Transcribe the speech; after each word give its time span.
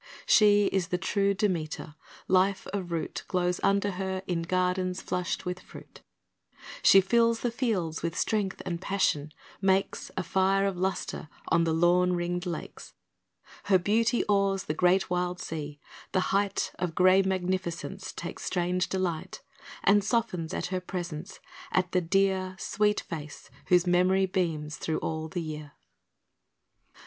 She 0.25 0.65
is 0.71 0.87
the 0.87 0.97
true 0.97 1.35
Demeter. 1.35 1.93
Life 2.27 2.65
of 2.73 2.91
root 2.91 3.23
Glows 3.27 3.59
under 3.61 3.91
her 3.91 4.23
in 4.25 4.41
gardens 4.41 4.99
flushed 4.99 5.45
with 5.45 5.59
fruit; 5.59 6.01
She 6.81 7.01
fills 7.01 7.41
the 7.41 7.51
fields 7.51 8.01
with 8.01 8.17
strength 8.17 8.63
and 8.65 8.81
passion 8.81 9.31
makes 9.61 10.09
A 10.17 10.23
fire 10.23 10.65
of 10.65 10.75
lustre 10.75 11.29
on 11.49 11.65
the 11.65 11.71
lawn 11.71 12.13
ringed 12.13 12.47
lakes; 12.47 12.95
Her 13.65 13.77
beauty 13.77 14.23
awes 14.27 14.63
the 14.63 14.73
great 14.73 15.11
wild 15.11 15.39
sea; 15.39 15.79
the 16.13 16.33
height 16.33 16.71
Of 16.79 16.95
grey 16.95 17.21
magnificence 17.21 18.11
takes 18.13 18.41
strange 18.43 18.89
delight 18.89 19.43
And 19.83 20.03
softens 20.03 20.51
at 20.51 20.65
her 20.73 20.81
presence, 20.81 21.39
at 21.71 21.91
the 21.91 22.01
dear 22.01 22.55
Sweet 22.57 23.01
face 23.01 23.51
whose 23.67 23.85
memory 23.85 24.25
beams 24.25 24.77
through 24.77 24.97
all 24.97 25.27
the 25.27 25.43
year. 25.43 25.73